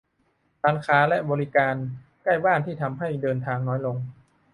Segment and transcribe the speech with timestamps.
[0.63, 1.75] -ร้านค้าและบริการ
[2.23, 3.97] ใกล้บ้านที่ทำให้เดินทางน้อยลง